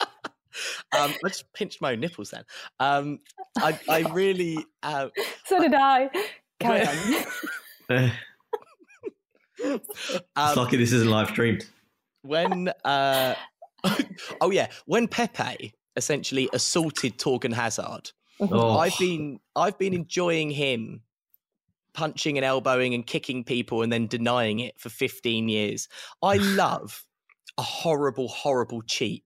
[0.98, 2.44] um, I just pinched my own nipples then.
[2.78, 3.20] Um,
[3.58, 4.64] I, I really.
[4.82, 5.08] Uh,
[5.44, 6.10] so did I.
[6.58, 6.86] Carry
[7.90, 8.12] on.
[10.36, 11.66] um, lucky this isn't live streamed.
[12.22, 13.34] When, uh,
[14.40, 18.78] oh yeah, when Pepe essentially assaulted Torgan Hazard, oh.
[18.78, 21.02] I've been I've been enjoying him
[21.92, 25.88] punching and elbowing and kicking people and then denying it for 15 years.
[26.22, 27.04] I love
[27.58, 29.24] a horrible, horrible cheat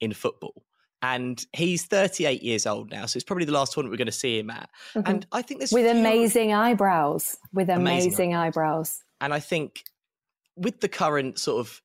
[0.00, 0.62] in football.
[1.04, 4.12] And he's 38 years old now, so it's probably the last tournament we're going to
[4.12, 4.70] see him at.
[4.94, 5.10] Mm-hmm.
[5.10, 5.98] And I think this with few...
[5.98, 9.02] amazing eyebrows, with amazing, amazing eyebrows.
[9.20, 9.82] And I think
[10.54, 11.82] with the current sort of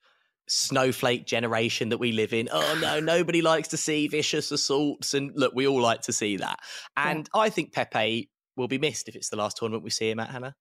[0.48, 2.50] snowflake generation that we live in.
[2.52, 6.38] Oh no, nobody likes to see vicious assaults, and look, we all like to see
[6.38, 6.60] that.
[6.96, 7.42] And yeah.
[7.42, 10.30] I think Pepe will be missed if it's the last tournament we see him at,
[10.30, 10.56] Hannah.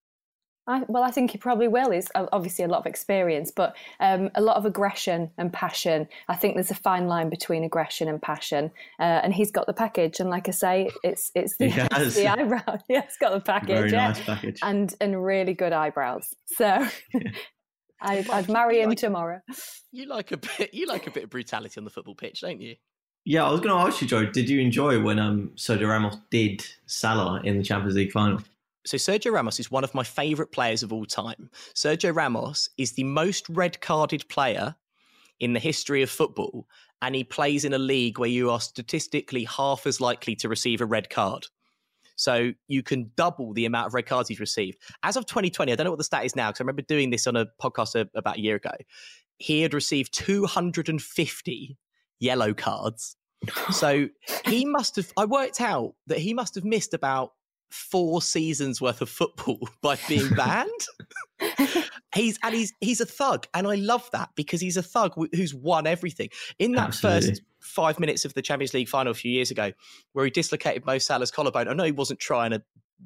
[0.69, 1.93] I, well, I think he probably will.
[1.93, 6.09] He's obviously a lot of experience, but um, a lot of aggression and passion.
[6.29, 9.73] I think there's a fine line between aggression and passion, uh, and he's got the
[9.73, 10.19] package.
[10.19, 12.79] And like I say, it's it's the, it's the eyebrow.
[12.89, 13.69] yeah, he's got the package.
[13.69, 14.09] Very yeah.
[14.09, 16.35] nice package, and and really good eyebrows.
[16.47, 16.87] So.
[18.01, 19.41] I'd, I'd marry him like, tomorrow.
[19.93, 20.75] You like a bit.
[20.75, 22.77] You like a bit of brutality on the football pitch, don't you?
[23.25, 24.27] Yeah, I was going to ask you, Joe.
[24.27, 28.41] Did you enjoy when um, Sergio Ramos did Salah in the Champions League final?
[28.85, 31.51] So Sergio Ramos is one of my favourite players of all time.
[31.75, 34.77] Sergio Ramos is the most red carded player
[35.41, 36.69] in the history of football,
[37.03, 40.81] and he plays in a league where you are statistically half as likely to receive
[40.81, 41.49] a red card.
[42.17, 44.79] So you can double the amount of red cards he's received.
[45.03, 47.11] As of 2020, I don't know what the stat is now because I remember doing
[47.11, 48.73] this on a podcast a, about a year ago.
[49.39, 51.79] He had received 250
[52.19, 53.17] yellow cards.
[53.71, 54.09] So
[54.47, 57.33] he must have, I worked out that he must have missed about
[57.71, 60.71] four seasons worth of football by being banned.
[62.15, 65.55] he's and he's he's a thug, and I love that because he's a thug who's
[65.55, 66.31] won everything.
[66.59, 67.29] In that Absolutely.
[67.29, 69.73] first five minutes of the Champions League final a few years ago,
[70.13, 71.69] where he dislocated Mo Salah's collarbone.
[71.69, 72.63] I know he wasn't trying to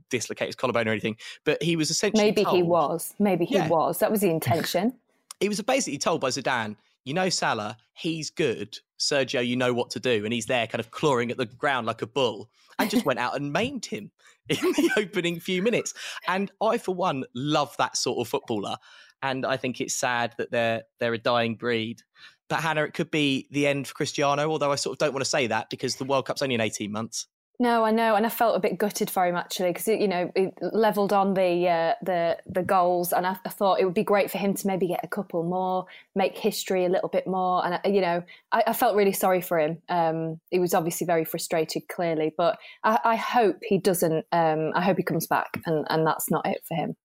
[0.08, 3.56] dislocate his collarbone or anything, but he was essentially maybe told, he was, maybe he
[3.56, 3.68] yeah.
[3.68, 3.98] was.
[3.98, 4.94] That was the intention.
[5.40, 6.76] he was basically told by Zidane,
[7.10, 8.78] you know Salah, he's good.
[9.00, 10.24] Sergio, you know what to do.
[10.24, 13.18] And he's there kind of clawing at the ground like a bull and just went
[13.18, 14.12] out and maimed him
[14.48, 15.92] in the opening few minutes.
[16.28, 18.76] And I, for one, love that sort of footballer.
[19.22, 22.02] And I think it's sad that they're they're a dying breed.
[22.48, 25.24] But Hannah, it could be the end for Cristiano, although I sort of don't want
[25.24, 27.26] to say that because the World Cup's only in 18 months.
[27.60, 30.32] No, I know, and I felt a bit gutted for him actually because you know
[30.34, 34.02] it levelled on the uh, the the goals, and I, I, thought it would be
[34.02, 37.62] great for him to maybe get a couple more, make history a little bit more,
[37.62, 39.76] and I, you know I, I, felt really sorry for him.
[39.90, 44.24] Um, he was obviously very frustrated, clearly, but I, I hope he doesn't.
[44.32, 46.96] Um, I hope he comes back, and and that's not it for him.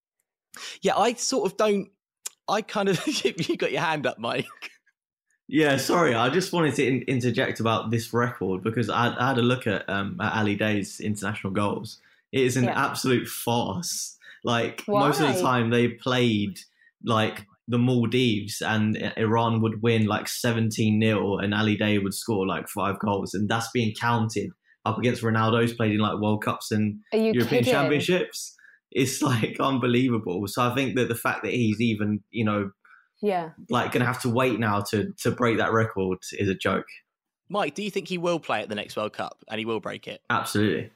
[0.82, 1.90] Yeah, I sort of don't.
[2.48, 3.06] I kind of
[3.50, 4.46] you got your hand up, Mike.
[5.48, 6.16] Yeah, sorry.
[6.16, 9.68] I just wanted to in- interject about this record because I, I had a look
[9.68, 12.00] at, um, at Ali Daei's international goals.
[12.32, 12.86] It is an yeah.
[12.86, 14.18] absolute farce.
[14.44, 15.02] Like Why?
[15.02, 16.60] most of the time, they played
[17.04, 22.46] like the Maldives and Iran would win like 17 0 and Ali Day would score
[22.46, 23.34] like five goals.
[23.34, 24.52] And that's being counted
[24.86, 27.74] up against Ronaldo's played in like World Cups and European kidding?
[27.74, 28.56] Championships.
[28.92, 30.44] It's like unbelievable.
[30.48, 32.72] So I think that the fact that he's even, you know,
[33.22, 33.52] yeah.
[33.70, 36.88] Like gonna have to wait now to to break that record is a joke.
[37.50, 39.80] Mike do you think he will play at the next world cup and he will
[39.80, 40.22] break it?
[40.30, 40.90] Absolutely.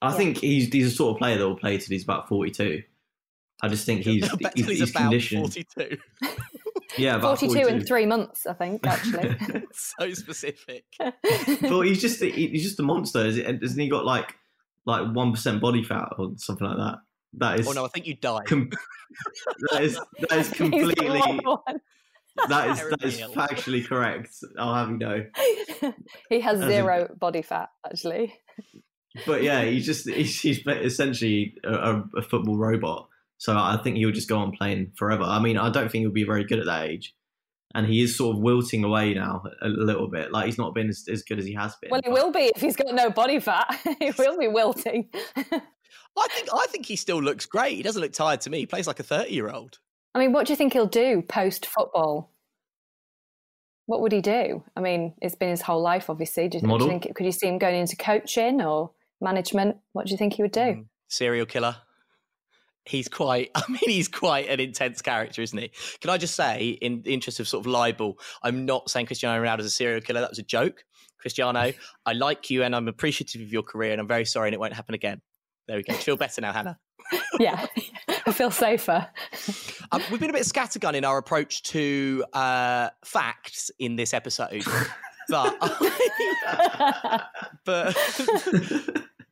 [0.00, 0.16] I yeah.
[0.16, 2.82] think he's he's a sort of player that will play till he's about 42
[3.62, 5.52] i just think he's he's, he's, he's conditioned.
[5.52, 5.98] 42
[6.96, 9.36] yeah about 42, 42 in three months i think actually.
[9.72, 10.84] So specific.
[10.98, 14.34] But he's just he's just a monster hasn't he got like
[14.86, 16.98] like 1% body fat or something like that
[17.34, 17.68] that is.
[17.68, 18.46] Oh no, I think you died.
[18.46, 18.70] Com-
[19.70, 21.20] that is that is completely.
[22.48, 24.30] that is that is factually correct.
[24.58, 25.24] I'll have you know.
[26.28, 28.34] he has zero body fat, actually.
[29.26, 33.08] But yeah, he's just he's, he's essentially a, a, football robot.
[33.38, 35.22] So I think he'll just go on playing forever.
[35.22, 37.14] I mean, I don't think he'll be very good at that age.
[37.74, 40.32] and he is sort of wilting away now a little bit.
[40.32, 41.90] Like he's not been as, as good as he has been.
[41.90, 43.78] Well, he will be if he's got no body fat.
[43.98, 45.08] he will be wilting.
[46.16, 47.76] I think I think he still looks great.
[47.76, 48.58] He doesn't look tired to me.
[48.58, 49.78] He plays like a thirty-year-old.
[50.14, 52.30] I mean, what do you think he'll do post football?
[53.86, 54.64] What would he do?
[54.76, 56.48] I mean, it's been his whole life, obviously.
[56.48, 59.76] Do you, do you think could you see him going into coaching or management?
[59.92, 60.60] What do you think he would do?
[60.60, 61.76] Mm, serial killer
[62.88, 65.70] he's quite i mean he's quite an intense character isn't he
[66.00, 69.40] can i just say in the interest of sort of libel i'm not saying cristiano
[69.42, 70.84] ronaldo is a serial killer that was a joke
[71.18, 71.72] cristiano
[72.06, 74.60] i like you and i'm appreciative of your career and i'm very sorry and it
[74.60, 75.20] won't happen again
[75.68, 76.78] there we go feel better now hannah
[77.38, 77.66] yeah
[78.26, 79.06] i feel safer
[79.92, 84.64] um, we've been a bit scattergun in our approach to uh, facts in this episode
[85.28, 85.56] but
[87.64, 87.96] but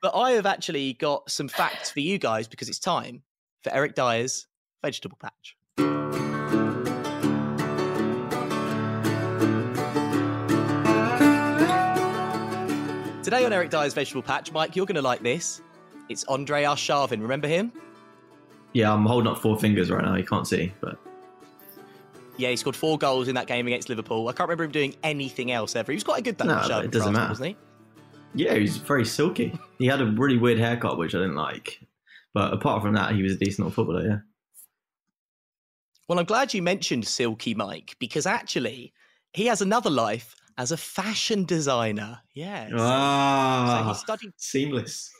[0.02, 3.22] but I have actually got some facts for you guys because it's time
[3.62, 4.46] for Eric Dier's
[4.82, 5.56] Vegetable Patch.
[13.24, 15.60] Today on Eric Dier's Vegetable Patch, Mike, you're going to like this.
[16.08, 17.20] It's Andrey Arshavin.
[17.20, 17.72] Remember him?
[18.72, 20.16] Yeah, I'm holding up four fingers right now.
[20.16, 20.98] You can't see, but
[22.36, 24.28] yeah, he scored four goals in that game against Liverpool.
[24.28, 25.92] I can't remember him doing anything else ever.
[25.92, 26.38] He was quite a good.
[26.38, 27.56] That no, it doesn't matter, wasn't he?
[28.34, 29.58] Yeah, he was very silky.
[29.78, 31.80] He had a really weird haircut, which I didn't like.
[32.34, 34.18] But apart from that, he was a decent footballer, yeah.
[36.06, 38.92] Well, I'm glad you mentioned Silky Mike because actually
[39.32, 42.20] he has another life as a fashion designer.
[42.34, 42.72] Yes.
[42.74, 45.10] Ah, so he studied seamless.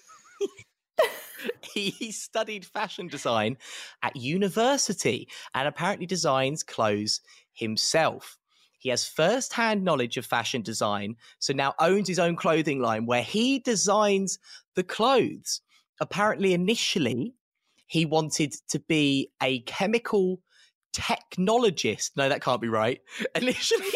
[1.72, 3.56] he, studied fashion design
[4.02, 7.20] at university and apparently designs clothes
[7.52, 8.38] himself.
[8.78, 13.06] He has first hand knowledge of fashion design, so now owns his own clothing line
[13.06, 14.38] where he designs
[14.74, 15.60] the clothes
[16.00, 17.34] apparently initially
[17.86, 20.40] he wanted to be a chemical
[20.92, 22.10] technologist.
[22.16, 23.00] No, that can't be right.
[23.34, 23.86] Initially.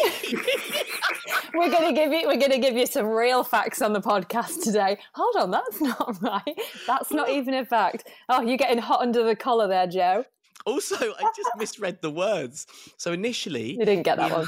[1.53, 4.01] We're going to give you we're going to give you some real facts on the
[4.01, 4.97] podcast today.
[5.13, 6.59] Hold on, that's not right.
[6.87, 8.07] That's not even a fact.
[8.29, 10.25] Oh, you're getting hot under the collar there, Joe.
[10.65, 12.67] Also, I just misread the words.
[12.97, 14.47] So initially, you didn't get that one.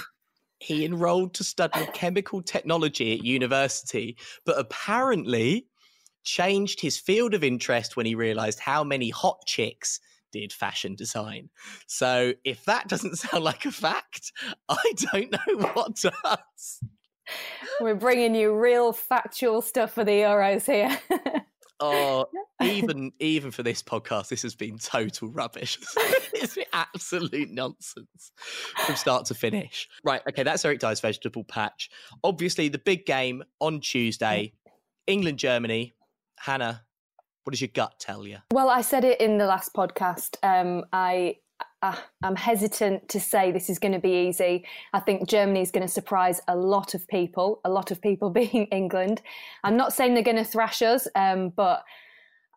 [0.60, 5.68] He enrolled to study chemical technology at university, but apparently
[6.24, 10.00] changed his field of interest when he realized how many hot chicks
[10.34, 11.50] did fashion design.
[11.88, 14.34] So if that doesn't sound like a fact,
[14.67, 16.80] I don't know what does.
[17.80, 21.00] We're bringing you real factual stuff for the Euros here.
[21.80, 22.26] oh,
[22.62, 25.78] even even for this podcast, this has been total rubbish.
[26.34, 28.34] it's absolute nonsense
[28.86, 29.88] from start to finish.
[30.04, 31.89] Right, okay, that's Eric Dier's vegetable patch.
[32.26, 34.52] Obviously, the big game on Tuesday,
[35.08, 35.93] England Germany.
[36.43, 36.84] Hannah,
[37.44, 38.38] what does your gut tell you?
[38.52, 40.38] Well, I said it in the last podcast.
[40.44, 41.38] Um, I
[42.22, 44.66] I'm hesitant to say this is going to be easy.
[44.94, 48.30] I think Germany is going to surprise a lot of people, a lot of people
[48.42, 49.22] being England.
[49.64, 51.84] I'm not saying they're going to thrash us, um, but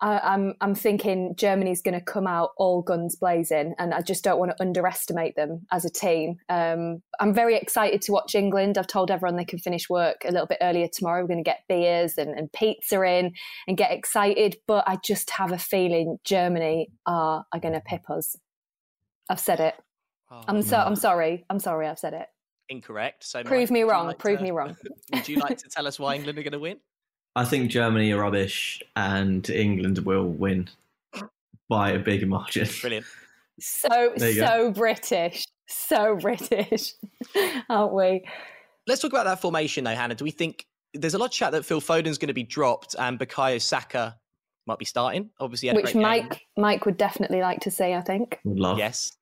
[0.01, 4.23] I, I'm I'm thinking Germany's going to come out all guns blazing, and I just
[4.23, 6.37] don't want to underestimate them as a team.
[6.49, 8.77] Um, I'm very excited to watch England.
[8.77, 11.23] I've told everyone they can finish work a little bit earlier tomorrow.
[11.23, 13.33] We're going to get beers and, and pizza in
[13.67, 18.11] and get excited, but I just have a feeling Germany are are going to pip
[18.11, 18.37] us.
[19.31, 19.75] I've said it.
[20.31, 21.47] Oh, I'm so I'm sorry.
[21.49, 21.87] I'm sorry.
[21.87, 22.27] I've said it.
[22.69, 23.25] Incorrect.
[23.25, 24.07] So prove Mike, me wrong.
[24.09, 24.77] Like prove to, me wrong.
[25.13, 26.79] would you like to tell us why England are going to win?
[27.37, 30.71] I think Germany are rubbish and England will win
[31.69, 32.67] by a big margin.
[32.81, 33.05] Brilliant.
[33.61, 34.73] So so go.
[34.73, 35.45] British.
[35.69, 36.95] So British,
[37.69, 38.25] aren't we?
[38.87, 40.15] Let's talk about that formation though, Hannah.
[40.15, 42.97] Do we think there's a lot of chat that Phil Foden's going to be dropped
[42.99, 44.17] and Bukayo Saka
[44.67, 45.29] might be starting?
[45.39, 46.41] Obviously, which Mike game.
[46.57, 47.93] Mike would definitely like to see.
[47.93, 48.41] I think.
[48.45, 48.79] Would love.
[48.79, 49.13] Yes.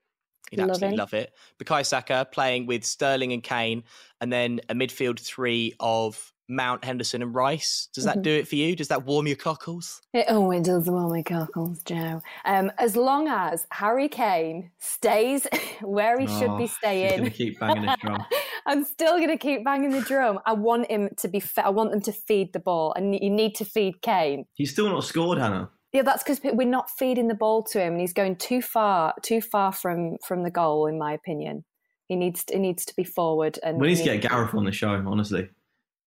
[0.50, 1.32] He'd love absolutely love it.
[1.58, 3.82] Bukayo Saka playing with Sterling and Kane,
[4.20, 7.88] and then a midfield three of Mount Henderson and Rice.
[7.94, 8.22] Does that mm-hmm.
[8.22, 8.76] do it for you?
[8.76, 10.00] Does that warm your cockles?
[10.12, 12.22] It always does warm my cockles, Joe.
[12.44, 15.46] Um, as long as Harry Kane stays
[15.80, 18.24] where he oh, should be staying, keep banging his drum.
[18.66, 20.38] I'm still going to keep banging the drum.
[20.46, 21.40] I want him to be.
[21.40, 24.46] Fe- I want them to feed the ball, and you need to feed Kane.
[24.54, 25.70] He's still not scored, Hannah.
[25.92, 29.14] Yeah, that's because we're not feeding the ball to him, and he's going too far,
[29.22, 31.64] too far from from the goal, in my opinion.
[32.08, 33.58] He needs to, he needs to be forward.
[33.62, 35.48] And we need to get Gareth on the show, honestly.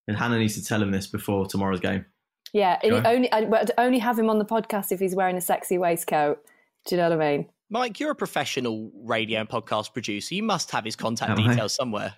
[0.08, 2.06] And Hannah needs to tell him this before tomorrow's game.
[2.54, 6.44] Yeah, only I'd only have him on the podcast if he's wearing a sexy waistcoat.
[6.86, 7.50] Do you know what I mean?
[7.70, 10.34] Mike, you're a professional radio and podcast producer.
[10.36, 11.84] You must have his contact Am details I?
[11.84, 12.14] somewhere.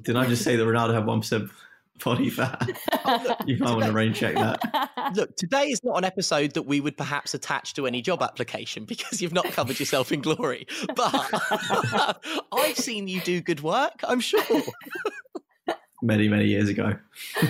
[0.00, 1.50] Didn't I just say that Ronaldo had one percent
[2.02, 2.68] body fat.
[3.46, 4.90] you might want to rain check that.
[5.14, 8.84] Look, today is not an episode that we would perhaps attach to any job application
[8.84, 10.66] because you've not covered yourself in glory.
[10.94, 11.30] But
[12.52, 14.42] I've seen you do good work, I'm sure.
[16.02, 16.96] Many, many years ago.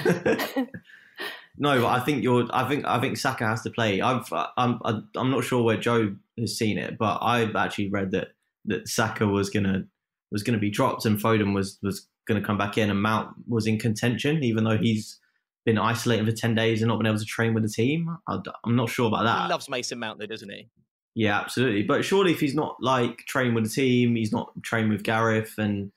[1.59, 2.47] no, but I think you're.
[2.53, 4.01] I think I think Saka has to play.
[4.01, 4.31] I've.
[4.57, 4.79] I'm.
[4.85, 8.29] I'm not sure where Joe has seen it, but I've actually read that
[8.67, 9.85] that Saka was gonna
[10.31, 13.67] was gonna be dropped and Foden was was gonna come back in, and Mount was
[13.67, 15.19] in contention, even though he's
[15.65, 18.17] been isolated for ten days and not been able to train with the team.
[18.29, 19.45] I'm not sure about that.
[19.45, 20.69] He loves Mason Mount, though, doesn't he?
[21.15, 21.83] Yeah, absolutely.
[21.83, 25.55] But surely, if he's not like training with the team, he's not training with Gareth,
[25.59, 25.93] and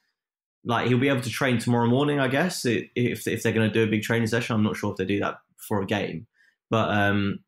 [0.65, 2.65] like he'll be able to train tomorrow morning, I guess.
[2.65, 5.06] If if they're going to do a big training session, I'm not sure if they
[5.06, 6.28] do that for a game.
[6.69, 7.39] But um,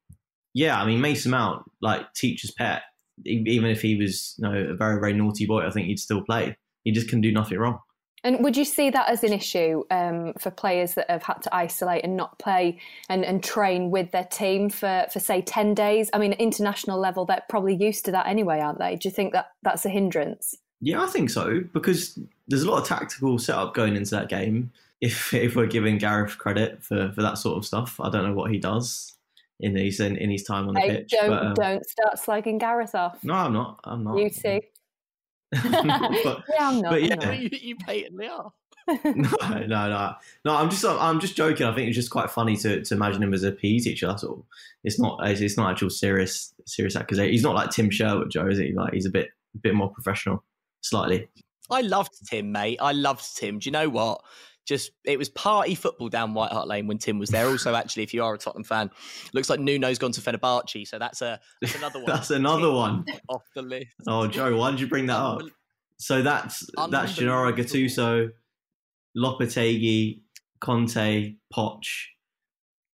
[0.53, 2.83] yeah, I mean Mason Mount, like teacher's pet.
[3.25, 6.21] Even if he was you know, a very very naughty boy, I think he'd still
[6.21, 6.55] play.
[6.83, 7.79] He just can do nothing wrong.
[8.23, 11.55] And would you see that as an issue um, for players that have had to
[11.55, 16.09] isolate and not play and, and train with their team for, for, say, 10 days?
[16.13, 18.95] I mean, international level, they're probably used to that anyway, aren't they?
[18.95, 20.55] Do you think that that's a hindrance?
[20.81, 24.71] Yeah, I think so, because there's a lot of tactical setup going into that game
[25.01, 28.33] if if we're giving Gareth credit for, for that sort of stuff, I don't know
[28.33, 29.15] what he does
[29.59, 31.11] in his in, in his time on the hey, pitch.
[31.11, 33.23] Don't but, um, don't start slagging Gareth off.
[33.23, 33.79] No, I'm not.
[33.83, 34.17] I'm not.
[34.17, 34.61] You too.
[35.51, 36.91] but, yeah, I'm not.
[36.91, 37.39] But yeah, not.
[37.39, 38.51] you, you patently are.
[38.87, 39.29] no,
[39.65, 40.55] no, no, no.
[40.55, 41.65] I'm just, I'm just joking.
[41.65, 44.07] I think it's just quite funny to, to imagine him as a PE teacher.
[44.07, 44.45] That's all.
[44.85, 47.31] It's not, it's not actual serious, serious accusation.
[47.31, 48.71] He's not like Tim Sherwood, Joe, is he?
[48.71, 50.43] Like he's a bit, a bit more professional,
[50.81, 51.27] slightly.
[51.69, 52.77] I loved Tim, mate.
[52.81, 53.59] I loved Tim.
[53.59, 54.21] Do you know what?
[54.67, 57.47] just it was party football down White Hart Lane when Tim was there.
[57.47, 58.91] Also, actually, if you are a Tottenham fan,
[59.33, 62.05] looks like Nuno's gone to Fenerbahce, so that's a that's another one.
[62.07, 63.87] that's another one off the list.
[64.07, 65.41] Oh, Joe, why did you bring that up?
[65.97, 68.29] So that's that's Gennaro Gattuso,
[69.17, 70.21] Lopetegui,
[70.59, 71.87] Conte, Poch.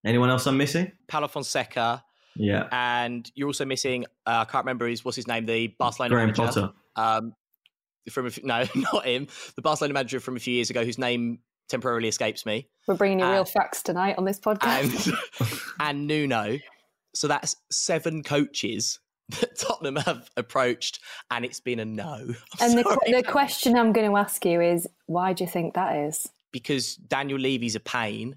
[0.06, 0.92] Anyone else I'm missing?
[1.08, 2.04] Paulo Fonseca.
[2.36, 4.04] Yeah, and you're also missing.
[4.26, 5.44] Uh, I can't remember his what's his name.
[5.44, 6.42] The Barcelona Graham manager.
[6.44, 6.72] Potter.
[6.96, 7.34] Um,
[8.10, 9.28] from a, no, not him.
[9.56, 11.38] The Barcelona manager from a few years ago, whose name
[11.68, 12.68] temporarily escapes me.
[12.86, 15.12] We're bringing you uh, real facts tonight on this podcast.
[15.40, 16.58] And, and Nuno.
[17.14, 18.98] So that's seven coaches
[19.40, 22.34] that Tottenham have approached, and it's been a no.
[22.60, 25.74] I'm and the, the question I'm going to ask you is, why do you think
[25.74, 26.28] that is?
[26.52, 28.36] Because Daniel Levy's a pain,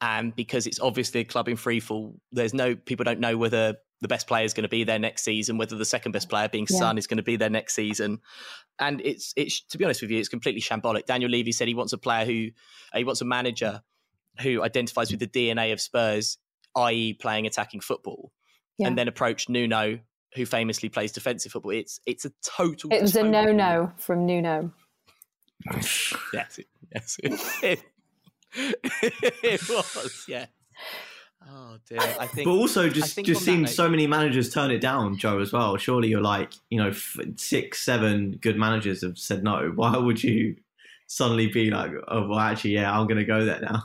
[0.00, 2.14] and because it's obviously a club in freefall.
[2.30, 5.24] There's no people don't know whether the best player is going to be there next
[5.24, 6.78] season, whether the second best player, being yeah.
[6.78, 8.20] Son, is going to be there next season.
[8.78, 11.06] And it's it's to be honest with you, it's completely shambolic.
[11.06, 12.48] Daniel Levy said he wants a player who
[12.92, 13.82] uh, he wants a manager
[14.40, 16.38] who identifies with the DNA of Spurs,
[16.76, 18.32] i.e., playing attacking football,
[18.78, 18.86] yeah.
[18.86, 19.98] and then approached Nuno,
[20.34, 21.72] who famously plays defensive football.
[21.72, 22.92] It's it's a total.
[22.92, 24.72] It was a no no from Nuno.
[26.32, 27.82] yes, it, yes, it,
[29.42, 30.24] it was.
[30.28, 30.46] Yeah.
[31.46, 32.00] Oh dear.
[32.00, 32.46] I think.
[32.46, 35.76] But also, just just seeing so many managers turn it down, Joe, as well.
[35.76, 36.92] Surely you're like, you know,
[37.36, 39.72] six, seven good managers have said no.
[39.74, 40.56] Why would you
[41.06, 43.84] suddenly be like, oh, well, actually, yeah, I'm going to go there now?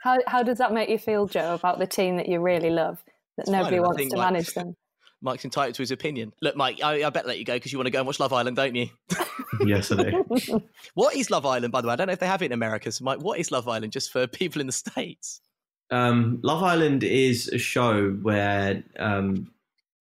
[0.00, 3.02] How how does that make you feel, Joe, about the team that you really love
[3.36, 3.82] that it's nobody fine.
[3.82, 4.76] wants to Mike, manage them?
[5.22, 6.32] Mike's entitled to his opinion.
[6.40, 8.18] Look, Mike, I, I better let you go because you want to go and watch
[8.18, 8.88] Love Island, don't you?
[9.66, 10.62] yes, I do.
[10.94, 11.92] what is Love Island, by the way?
[11.92, 12.90] I don't know if they have it in America.
[12.90, 15.42] So, Mike, what is Love Island just for people in the States?
[15.90, 19.50] Um, Love Island is a show where um,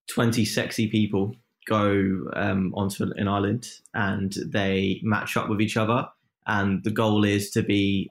[0.10, 1.36] 20 sexy people
[1.68, 6.08] go um, onto an island and they match up with each other.
[6.46, 8.10] And the goal is to be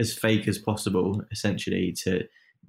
[0.00, 2.24] as fake as possible, essentially, to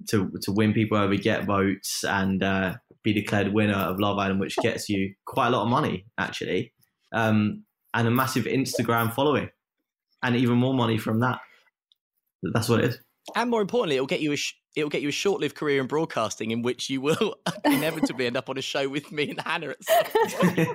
[0.08, 4.40] to to win people over, get votes, and uh, be declared winner of Love Island,
[4.40, 6.72] which gets you quite a lot of money, actually,
[7.12, 7.64] um,
[7.94, 9.48] and a massive Instagram following,
[10.22, 11.40] and even more money from that.
[12.42, 15.08] That's what it is and more importantly, it'll get you a sh- it'll get you
[15.08, 18.88] a short-lived career in broadcasting, in which you will inevitably end up on a show
[18.88, 20.68] with me and Hannah at some point,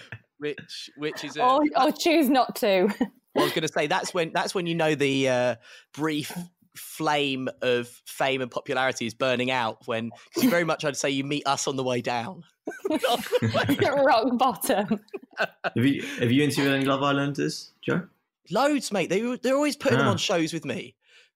[0.38, 2.88] which which is a, or, or choose not to.
[3.36, 5.54] I was going to say that's when that's when you know the uh,
[5.94, 6.32] brief
[6.74, 9.86] flame of fame and popularity is burning out.
[9.86, 12.44] When because very much I'd say you meet us on the way down.
[12.90, 15.00] Rock bottom.
[15.38, 18.02] have you have you interviewed any Love Islanders, Joe?
[18.50, 19.10] Loads, mate.
[19.10, 20.02] They they're always putting ah.
[20.02, 20.94] them on shows with me.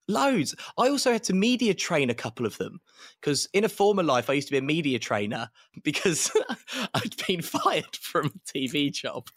[0.08, 0.54] Loads.
[0.78, 2.80] I also had to media train a couple of them
[3.20, 5.48] because in a former life I used to be a media trainer
[5.82, 6.30] because
[6.94, 9.28] I'd been fired from a TV job,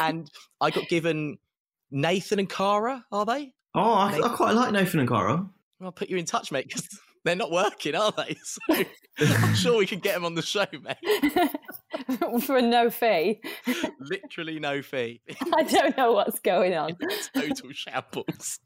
[0.00, 0.30] and
[0.60, 1.38] I got given
[1.90, 3.04] Nathan and Cara.
[3.12, 3.52] Are they?
[3.74, 5.48] Oh, I, I quite like Nathan and Cara.
[5.82, 6.88] I'll put you in touch, mate, because
[7.24, 8.36] they're not working, are they?
[8.42, 8.84] So
[9.18, 11.50] I'm sure we can get them on the show, mate.
[12.42, 13.40] For no fee.
[14.00, 15.20] Literally no fee.
[15.54, 16.96] I don't know what's going on.
[17.34, 18.60] Total shambles.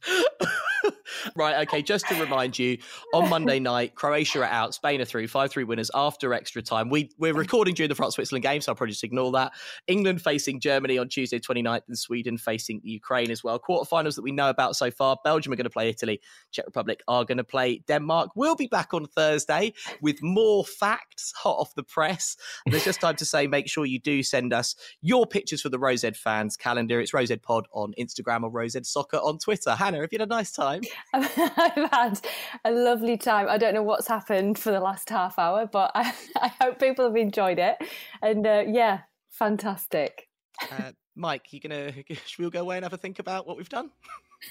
[1.37, 2.79] right, okay, just to remind you,
[3.15, 6.91] on Monday night, Croatia are out, Spain are through, 5 3 winners after extra time.
[6.91, 9.53] We, we're recording during the France Switzerland game, so I'll probably just ignore that.
[9.87, 13.59] England facing Germany on Tuesday 29th, and Sweden facing Ukraine as well.
[13.59, 16.21] Quarterfinals that we know about so far Belgium are going to play Italy,
[16.53, 18.31] Czech Republic are going to play Denmark.
[18.35, 22.37] We'll be back on Thursday with more facts hot off the press.
[22.67, 25.79] There's just time to say make sure you do send us your pictures for the
[25.79, 27.01] Row Z fans calendar.
[27.01, 29.75] It's Row Z Pod on Instagram or Row Z Soccer on Twitter.
[29.75, 30.83] Hannah, have you had a nice time?
[31.15, 32.21] I've had
[32.65, 33.47] a lovely time.
[33.49, 37.05] I don't know what's happened for the last half hour, but I, I hope people
[37.05, 37.77] have enjoyed it.
[38.23, 39.01] And uh, yeah,
[39.31, 40.29] fantastic.
[40.71, 41.93] Uh, Mike, you gonna
[42.27, 43.91] should we all go away and have a think about what we've done?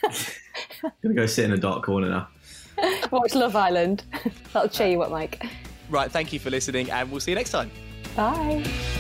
[0.04, 2.28] I'm gonna go sit in a dark corner now.
[3.12, 4.04] Watch Love Island.
[4.54, 5.46] That'll cheer you up, Mike.
[5.90, 7.72] Right, thank you for listening, and we'll see you next time.
[8.20, 8.99] Bye.